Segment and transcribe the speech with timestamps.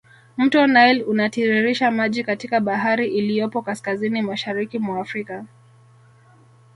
[0.37, 5.45] Mto nile unatiririsha maji katika bahari iliyopo kaskazini mashariki mwa afrika